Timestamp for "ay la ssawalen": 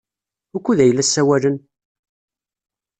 0.79-1.57